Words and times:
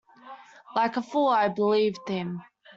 Like 0.75 0.97
a 0.97 1.03
fool, 1.03 1.27
I 1.27 1.47
believed 1.47 2.07
him. 2.09 2.41